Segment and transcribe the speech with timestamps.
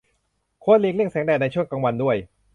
[0.63, 2.17] ควรหลีกเลี่ยงแสงแดดในช่วงกลางวันด้วย